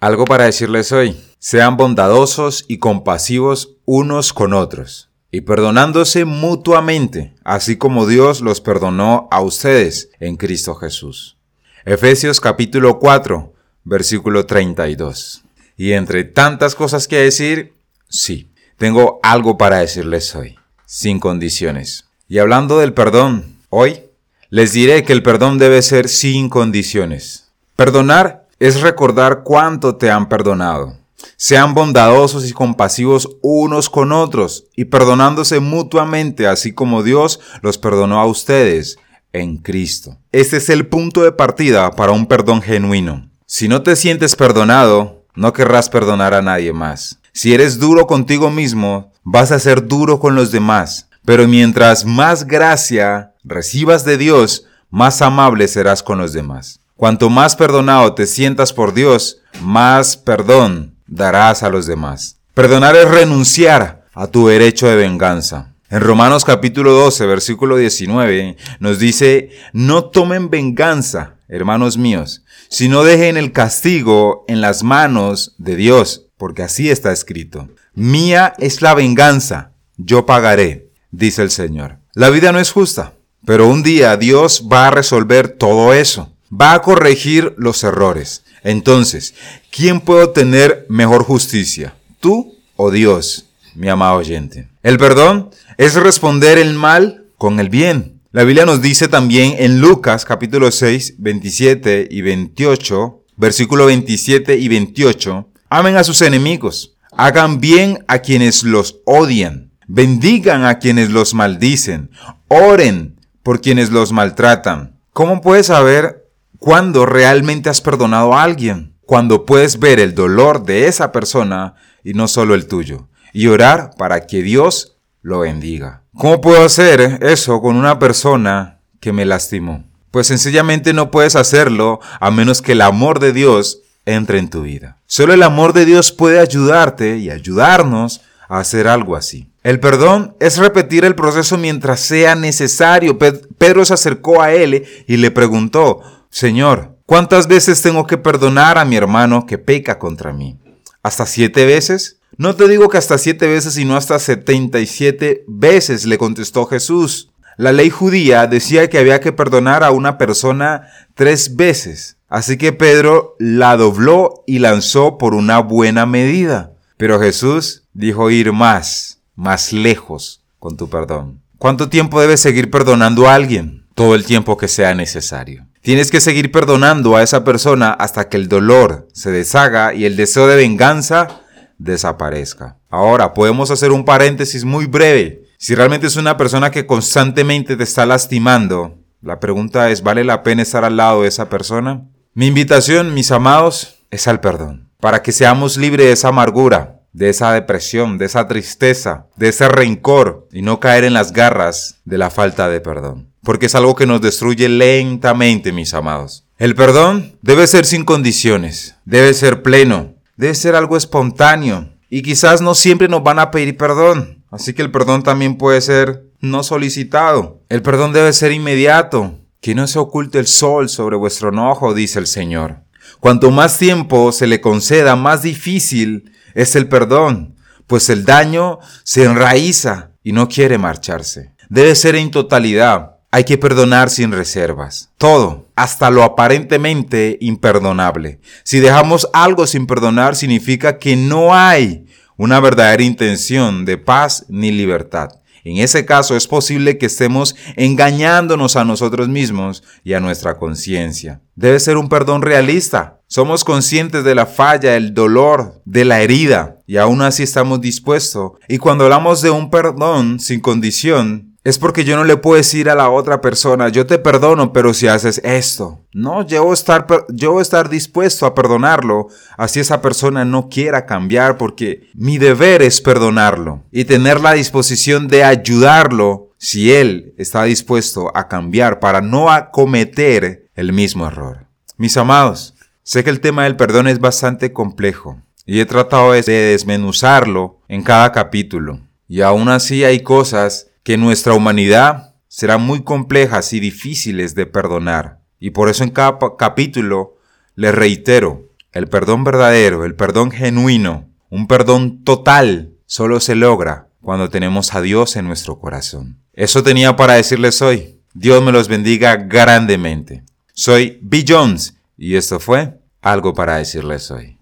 Algo 0.00 0.24
para 0.24 0.44
decirles 0.44 0.92
hoy. 0.92 1.14
Sean 1.38 1.76
bondadosos 1.76 2.64
y 2.68 2.78
compasivos 2.78 3.76
unos 3.84 4.32
con 4.32 4.54
otros, 4.54 5.10
y 5.30 5.42
perdonándose 5.42 6.24
mutuamente, 6.24 7.34
así 7.44 7.76
como 7.76 8.06
Dios 8.06 8.40
los 8.40 8.62
perdonó 8.62 9.28
a 9.30 9.42
ustedes 9.42 10.08
en 10.18 10.38
Cristo 10.38 10.74
Jesús. 10.74 11.36
Efesios 11.84 12.40
capítulo 12.40 12.98
4, 12.98 13.52
versículo 13.84 14.46
32. 14.46 15.42
Y 15.76 15.92
entre 15.92 16.24
tantas 16.24 16.74
cosas 16.74 17.06
que 17.06 17.16
decir, 17.16 17.74
sí, 18.08 18.50
tengo 18.78 19.20
algo 19.22 19.58
para 19.58 19.80
decirles 19.80 20.34
hoy, 20.34 20.58
sin 20.86 21.20
condiciones. 21.20 22.06
Y 22.26 22.38
hablando 22.38 22.78
del 22.78 22.94
perdón, 22.94 23.58
hoy 23.68 24.00
les 24.48 24.72
diré 24.72 25.04
que 25.04 25.12
el 25.12 25.22
perdón 25.22 25.58
debe 25.58 25.82
ser 25.82 26.08
sin 26.08 26.48
condiciones. 26.48 27.50
Perdonar 27.76 28.39
es 28.60 28.82
recordar 28.82 29.42
cuánto 29.42 29.96
te 29.96 30.10
han 30.10 30.28
perdonado. 30.28 30.96
Sean 31.36 31.74
bondadosos 31.74 32.48
y 32.48 32.52
compasivos 32.52 33.28
unos 33.42 33.90
con 33.90 34.12
otros 34.12 34.66
y 34.76 34.84
perdonándose 34.84 35.60
mutuamente, 35.60 36.46
así 36.46 36.72
como 36.72 37.02
Dios 37.02 37.40
los 37.62 37.78
perdonó 37.78 38.20
a 38.20 38.26
ustedes 38.26 38.98
en 39.32 39.56
Cristo. 39.56 40.18
Este 40.30 40.58
es 40.58 40.68
el 40.68 40.86
punto 40.86 41.22
de 41.22 41.32
partida 41.32 41.90
para 41.92 42.12
un 42.12 42.26
perdón 42.26 42.60
genuino. 42.60 43.30
Si 43.46 43.66
no 43.66 43.82
te 43.82 43.96
sientes 43.96 44.36
perdonado, 44.36 45.24
no 45.34 45.52
querrás 45.52 45.88
perdonar 45.88 46.34
a 46.34 46.42
nadie 46.42 46.72
más. 46.72 47.18
Si 47.32 47.54
eres 47.54 47.78
duro 47.78 48.06
contigo 48.06 48.50
mismo, 48.50 49.12
vas 49.24 49.52
a 49.52 49.58
ser 49.58 49.86
duro 49.86 50.20
con 50.20 50.34
los 50.34 50.52
demás. 50.52 51.08
Pero 51.24 51.48
mientras 51.48 52.04
más 52.04 52.46
gracia 52.46 53.34
recibas 53.42 54.04
de 54.04 54.18
Dios, 54.18 54.66
más 54.90 55.22
amable 55.22 55.68
serás 55.68 56.02
con 56.02 56.18
los 56.18 56.32
demás. 56.32 56.79
Cuanto 57.00 57.30
más 57.30 57.56
perdonado 57.56 58.12
te 58.12 58.26
sientas 58.26 58.74
por 58.74 58.92
Dios, 58.92 59.40
más 59.62 60.18
perdón 60.18 60.96
darás 61.06 61.62
a 61.62 61.70
los 61.70 61.86
demás. 61.86 62.36
Perdonar 62.52 62.94
es 62.94 63.08
renunciar 63.08 64.04
a 64.12 64.26
tu 64.26 64.48
derecho 64.48 64.86
de 64.86 64.96
venganza. 64.96 65.72
En 65.88 66.02
Romanos 66.02 66.44
capítulo 66.44 66.92
12, 66.92 67.24
versículo 67.24 67.78
19, 67.78 68.58
nos 68.80 68.98
dice, 68.98 69.48
no 69.72 70.10
tomen 70.10 70.50
venganza, 70.50 71.36
hermanos 71.48 71.96
míos, 71.96 72.44
sino 72.68 73.02
dejen 73.02 73.38
el 73.38 73.52
castigo 73.52 74.44
en 74.46 74.60
las 74.60 74.82
manos 74.82 75.54
de 75.56 75.76
Dios, 75.76 76.26
porque 76.36 76.64
así 76.64 76.90
está 76.90 77.12
escrito. 77.12 77.70
Mía 77.94 78.52
es 78.58 78.82
la 78.82 78.92
venganza, 78.92 79.72
yo 79.96 80.26
pagaré, 80.26 80.90
dice 81.10 81.40
el 81.40 81.50
Señor. 81.50 81.96
La 82.12 82.28
vida 82.28 82.52
no 82.52 82.58
es 82.58 82.72
justa, 82.72 83.14
pero 83.46 83.68
un 83.68 83.82
día 83.82 84.18
Dios 84.18 84.68
va 84.70 84.88
a 84.88 84.90
resolver 84.90 85.48
todo 85.48 85.94
eso 85.94 86.30
va 86.50 86.74
a 86.74 86.82
corregir 86.82 87.54
los 87.56 87.82
errores. 87.84 88.44
Entonces, 88.62 89.34
¿quién 89.70 90.00
puede 90.00 90.28
tener 90.28 90.86
mejor 90.88 91.24
justicia? 91.24 91.94
¿Tú 92.20 92.56
o 92.76 92.90
Dios, 92.90 93.46
mi 93.74 93.88
amado 93.88 94.16
oyente? 94.16 94.68
El 94.82 94.98
perdón 94.98 95.50
es 95.78 95.94
responder 95.94 96.58
el 96.58 96.74
mal 96.74 97.24
con 97.38 97.60
el 97.60 97.68
bien. 97.68 98.20
La 98.32 98.44
Biblia 98.44 98.66
nos 98.66 98.82
dice 98.82 99.08
también 99.08 99.56
en 99.58 99.80
Lucas 99.80 100.24
capítulo 100.24 100.70
6, 100.70 101.14
27 101.18 102.08
y 102.10 102.20
28, 102.20 103.24
versículo 103.36 103.86
27 103.86 104.56
y 104.56 104.68
28, 104.68 105.48
amen 105.68 105.96
a 105.96 106.04
sus 106.04 106.22
enemigos, 106.22 106.94
hagan 107.10 107.58
bien 107.58 108.04
a 108.06 108.20
quienes 108.20 108.62
los 108.62 109.00
odian, 109.04 109.72
bendigan 109.88 110.64
a 110.64 110.78
quienes 110.78 111.10
los 111.10 111.34
maldicen, 111.34 112.10
oren 112.46 113.16
por 113.42 113.60
quienes 113.60 113.90
los 113.90 114.12
maltratan. 114.12 115.00
¿Cómo 115.12 115.40
puedes 115.40 115.66
saber 115.66 116.29
cuando 116.60 117.06
realmente 117.06 117.70
has 117.70 117.80
perdonado 117.80 118.34
a 118.34 118.42
alguien, 118.42 118.94
cuando 119.00 119.46
puedes 119.46 119.80
ver 119.80 119.98
el 119.98 120.14
dolor 120.14 120.64
de 120.64 120.86
esa 120.86 121.10
persona 121.10 121.74
y 122.04 122.12
no 122.12 122.28
solo 122.28 122.54
el 122.54 122.66
tuyo, 122.66 123.08
y 123.32 123.48
orar 123.48 123.92
para 123.96 124.26
que 124.26 124.42
Dios 124.42 124.98
lo 125.22 125.40
bendiga. 125.40 126.02
¿Cómo 126.14 126.40
puedo 126.40 126.62
hacer 126.62 127.18
eso 127.22 127.60
con 127.62 127.76
una 127.76 127.98
persona 127.98 128.78
que 129.00 129.12
me 129.12 129.24
lastimó? 129.24 129.84
Pues 130.10 130.26
sencillamente 130.26 130.92
no 130.92 131.10
puedes 131.10 131.34
hacerlo 131.34 131.98
a 132.20 132.30
menos 132.30 132.60
que 132.60 132.72
el 132.72 132.82
amor 132.82 133.20
de 133.20 133.32
Dios 133.32 133.80
entre 134.04 134.38
en 134.38 134.50
tu 134.50 134.62
vida. 134.62 134.98
Solo 135.06 135.32
el 135.32 135.42
amor 135.42 135.72
de 135.72 135.86
Dios 135.86 136.12
puede 136.12 136.40
ayudarte 136.40 137.16
y 137.16 137.30
ayudarnos 137.30 138.20
a 138.48 138.58
hacer 138.58 138.86
algo 138.86 139.16
así. 139.16 139.50
El 139.62 139.80
perdón 139.80 140.36
es 140.40 140.58
repetir 140.58 141.04
el 141.04 141.14
proceso 141.14 141.56
mientras 141.56 142.00
sea 142.00 142.34
necesario. 142.34 143.18
Pedro 143.18 143.84
se 143.84 143.94
acercó 143.94 144.42
a 144.42 144.52
él 144.52 144.84
y 145.06 145.16
le 145.16 145.30
preguntó, 145.30 146.02
Señor, 146.30 146.96
¿cuántas 147.06 147.48
veces 147.48 147.82
tengo 147.82 148.06
que 148.06 148.16
perdonar 148.16 148.78
a 148.78 148.84
mi 148.84 148.96
hermano 148.96 149.46
que 149.46 149.58
peca 149.58 149.98
contra 149.98 150.32
mí? 150.32 150.58
¿Hasta 151.02 151.26
siete 151.26 151.66
veces? 151.66 152.20
No 152.36 152.54
te 152.54 152.68
digo 152.68 152.88
que 152.88 152.98
hasta 152.98 153.18
siete 153.18 153.46
veces, 153.46 153.74
sino 153.74 153.96
hasta 153.96 154.18
setenta 154.18 154.78
y 154.78 154.86
siete 154.86 155.44
veces, 155.46 156.06
le 156.06 156.18
contestó 156.18 156.66
Jesús. 156.66 157.30
La 157.56 157.72
ley 157.72 157.90
judía 157.90 158.46
decía 158.46 158.88
que 158.88 158.98
había 158.98 159.20
que 159.20 159.32
perdonar 159.32 159.84
a 159.84 159.90
una 159.90 160.16
persona 160.16 160.88
tres 161.14 161.56
veces. 161.56 162.16
Así 162.28 162.56
que 162.56 162.72
Pedro 162.72 163.34
la 163.38 163.76
dobló 163.76 164.44
y 164.46 164.60
lanzó 164.60 165.18
por 165.18 165.34
una 165.34 165.58
buena 165.58 166.06
medida. 166.06 166.72
Pero 166.96 167.18
Jesús 167.18 167.84
dijo 167.92 168.30
ir 168.30 168.52
más, 168.52 169.20
más 169.34 169.72
lejos 169.72 170.42
con 170.58 170.76
tu 170.76 170.88
perdón. 170.88 171.42
¿Cuánto 171.58 171.88
tiempo 171.88 172.20
debes 172.20 172.40
seguir 172.40 172.70
perdonando 172.70 173.28
a 173.28 173.34
alguien? 173.34 173.84
Todo 173.94 174.14
el 174.14 174.24
tiempo 174.24 174.56
que 174.56 174.68
sea 174.68 174.94
necesario. 174.94 175.66
Tienes 175.82 176.10
que 176.10 176.20
seguir 176.20 176.52
perdonando 176.52 177.16
a 177.16 177.22
esa 177.22 177.42
persona 177.42 177.90
hasta 177.90 178.28
que 178.28 178.36
el 178.36 178.48
dolor 178.48 179.08
se 179.14 179.30
deshaga 179.30 179.94
y 179.94 180.04
el 180.04 180.14
deseo 180.14 180.46
de 180.46 180.56
venganza 180.56 181.40
desaparezca. 181.78 182.76
Ahora, 182.90 183.32
podemos 183.32 183.70
hacer 183.70 183.90
un 183.90 184.04
paréntesis 184.04 184.66
muy 184.66 184.84
breve. 184.84 185.44
Si 185.56 185.74
realmente 185.74 186.06
es 186.06 186.16
una 186.16 186.36
persona 186.36 186.70
que 186.70 186.84
constantemente 186.84 187.78
te 187.78 187.84
está 187.84 188.04
lastimando, 188.04 188.98
la 189.22 189.40
pregunta 189.40 189.88
es, 189.88 190.02
¿vale 190.02 190.22
la 190.22 190.42
pena 190.42 190.60
estar 190.60 190.84
al 190.84 190.98
lado 190.98 191.22
de 191.22 191.28
esa 191.28 191.48
persona? 191.48 192.06
Mi 192.34 192.48
invitación, 192.48 193.14
mis 193.14 193.30
amados, 193.32 194.04
es 194.10 194.28
al 194.28 194.40
perdón, 194.40 194.90
para 195.00 195.22
que 195.22 195.32
seamos 195.32 195.78
libres 195.78 196.06
de 196.06 196.12
esa 196.12 196.28
amargura, 196.28 197.00
de 197.14 197.30
esa 197.30 197.54
depresión, 197.54 198.18
de 198.18 198.26
esa 198.26 198.46
tristeza, 198.48 199.28
de 199.36 199.48
ese 199.48 199.66
rencor 199.66 200.46
y 200.52 200.60
no 200.60 200.78
caer 200.78 201.04
en 201.04 201.14
las 201.14 201.32
garras 201.32 202.02
de 202.04 202.18
la 202.18 202.28
falta 202.28 202.68
de 202.68 202.82
perdón 202.82 203.29
porque 203.42 203.66
es 203.66 203.74
algo 203.74 203.94
que 203.94 204.06
nos 204.06 204.20
destruye 204.20 204.68
lentamente, 204.68 205.72
mis 205.72 205.94
amados. 205.94 206.44
El 206.58 206.74
perdón 206.74 207.38
debe 207.42 207.66
ser 207.66 207.86
sin 207.86 208.04
condiciones, 208.04 208.96
debe 209.04 209.32
ser 209.34 209.62
pleno, 209.62 210.14
debe 210.36 210.54
ser 210.54 210.74
algo 210.74 210.96
espontáneo 210.96 211.90
y 212.10 212.22
quizás 212.22 212.60
no 212.60 212.74
siempre 212.74 213.08
nos 213.08 213.22
van 213.22 213.38
a 213.38 213.50
pedir 213.50 213.76
perdón, 213.76 214.44
así 214.50 214.74
que 214.74 214.82
el 214.82 214.90
perdón 214.90 215.22
también 215.22 215.56
puede 215.56 215.80
ser 215.80 216.24
no 216.40 216.62
solicitado. 216.62 217.62
El 217.68 217.82
perdón 217.82 218.12
debe 218.12 218.32
ser 218.32 218.52
inmediato, 218.52 219.38
que 219.60 219.74
no 219.74 219.86
se 219.86 219.98
oculte 219.98 220.38
el 220.38 220.46
sol 220.46 220.88
sobre 220.88 221.16
vuestro 221.16 221.50
enojo, 221.50 221.94
dice 221.94 222.18
el 222.18 222.26
Señor. 222.26 222.82
Cuanto 223.20 223.50
más 223.50 223.78
tiempo 223.78 224.32
se 224.32 224.46
le 224.46 224.60
conceda, 224.60 225.16
más 225.16 225.42
difícil 225.42 226.32
es 226.54 226.74
el 226.76 226.88
perdón, 226.88 227.56
pues 227.86 228.08
el 228.08 228.24
daño 228.24 228.78
se 229.04 229.24
enraiza 229.24 230.12
y 230.22 230.32
no 230.32 230.48
quiere 230.48 230.78
marcharse. 230.78 231.54
Debe 231.68 231.94
ser 231.94 232.16
en 232.16 232.30
totalidad, 232.30 233.16
hay 233.30 233.44
que 233.44 233.58
perdonar 233.58 234.10
sin 234.10 234.32
reservas. 234.32 235.10
Todo, 235.16 235.68
hasta 235.76 236.10
lo 236.10 236.22
aparentemente 236.22 237.38
imperdonable. 237.40 238.40
Si 238.64 238.80
dejamos 238.80 239.28
algo 239.32 239.66
sin 239.66 239.86
perdonar 239.86 240.34
significa 240.36 240.98
que 240.98 241.16
no 241.16 241.54
hay 241.54 242.06
una 242.36 242.58
verdadera 242.58 243.02
intención 243.02 243.84
de 243.84 243.98
paz 243.98 244.46
ni 244.48 244.72
libertad. 244.72 245.30
En 245.62 245.76
ese 245.76 246.06
caso 246.06 246.36
es 246.36 246.46
posible 246.46 246.96
que 246.96 247.06
estemos 247.06 247.54
engañándonos 247.76 248.76
a 248.76 248.84
nosotros 248.84 249.28
mismos 249.28 249.82
y 250.02 250.14
a 250.14 250.20
nuestra 250.20 250.56
conciencia. 250.56 251.42
Debe 251.54 251.78
ser 251.80 251.98
un 251.98 252.08
perdón 252.08 252.40
realista. 252.40 253.20
Somos 253.26 253.62
conscientes 253.62 254.24
de 254.24 254.34
la 254.34 254.46
falla, 254.46 254.96
el 254.96 255.12
dolor, 255.12 255.82
de 255.84 256.06
la 256.06 256.22
herida 256.22 256.78
y 256.86 256.96
aún 256.96 257.20
así 257.20 257.42
estamos 257.42 257.80
dispuestos. 257.80 258.52
Y 258.68 258.78
cuando 258.78 259.04
hablamos 259.04 259.42
de 259.42 259.50
un 259.50 259.70
perdón 259.70 260.40
sin 260.40 260.60
condición, 260.60 261.49
es 261.62 261.78
porque 261.78 262.04
yo 262.04 262.16
no 262.16 262.24
le 262.24 262.36
puedo 262.36 262.56
decir 262.56 262.88
a 262.88 262.94
la 262.94 263.10
otra 263.10 263.40
persona, 263.40 263.88
yo 263.88 264.06
te 264.06 264.18
perdono, 264.18 264.72
pero 264.72 264.94
si 264.94 265.08
haces 265.08 265.40
esto. 265.44 266.00
No, 266.12 266.46
yo 266.46 266.62
voy 266.62 266.70
a 266.70 266.74
estar, 266.74 267.06
yo 267.28 267.52
voy 267.52 267.58
a 267.60 267.62
estar 267.62 267.88
dispuesto 267.90 268.46
a 268.46 268.54
perdonarlo, 268.54 269.28
así 269.58 269.80
esa 269.80 270.00
persona 270.00 270.44
no 270.44 270.68
quiera 270.68 271.04
cambiar, 271.04 271.58
porque 271.58 272.08
mi 272.14 272.38
deber 272.38 272.82
es 272.82 273.00
perdonarlo 273.00 273.84
y 273.92 274.04
tener 274.04 274.40
la 274.40 274.52
disposición 274.52 275.28
de 275.28 275.44
ayudarlo 275.44 276.50
si 276.56 276.92
él 276.92 277.34
está 277.36 277.64
dispuesto 277.64 278.30
a 278.34 278.48
cambiar 278.48 279.00
para 279.00 279.20
no 279.20 279.48
cometer 279.72 280.70
el 280.74 280.92
mismo 280.92 281.26
error. 281.26 281.66
Mis 281.96 282.16
amados, 282.16 282.74
sé 283.02 283.22
que 283.22 283.30
el 283.30 283.40
tema 283.40 283.64
del 283.64 283.76
perdón 283.76 284.08
es 284.08 284.18
bastante 284.18 284.72
complejo 284.72 285.42
y 285.66 285.80
he 285.80 285.86
tratado 285.86 286.32
de 286.32 286.42
desmenuzarlo 286.42 287.80
en 287.88 288.02
cada 288.02 288.32
capítulo. 288.32 289.00
Y 289.28 289.42
aún 289.42 289.68
así 289.68 290.04
hay 290.04 290.20
cosas 290.20 290.89
que 291.02 291.16
nuestra 291.16 291.54
humanidad 291.54 292.34
será 292.48 292.78
muy 292.78 293.02
complejas 293.02 293.72
y 293.72 293.80
difíciles 293.80 294.54
de 294.54 294.66
perdonar. 294.66 295.40
Y 295.58 295.70
por 295.70 295.88
eso 295.88 296.04
en 296.04 296.10
cada 296.10 296.38
capítulo 296.58 297.36
les 297.74 297.94
reitero, 297.94 298.68
El 298.92 299.08
perdón 299.08 299.44
verdadero, 299.44 300.04
el 300.04 300.16
perdón 300.16 300.50
genuino, 300.50 301.28
un 301.48 301.68
perdón 301.68 302.24
total, 302.24 302.94
solo 303.06 303.38
se 303.38 303.54
logra 303.54 304.08
cuando 304.20 304.50
tenemos 304.50 304.94
a 304.94 305.00
Dios 305.00 305.36
en 305.36 305.46
nuestro 305.46 305.78
corazón. 305.78 306.38
Eso 306.52 306.82
tenía 306.82 307.14
para 307.16 307.34
decirles 307.34 307.80
hoy. 307.82 308.18
Dios 308.34 308.62
me 308.62 308.72
los 308.72 308.88
bendiga 308.88 309.36
grandemente. 309.36 310.42
Soy 310.72 311.18
B. 311.22 311.44
Jones 311.46 311.94
y 312.16 312.36
esto 312.36 312.60
fue 312.60 312.98
algo 313.22 313.54
para 313.54 313.76
decirles 313.76 314.30
hoy. 314.30 314.58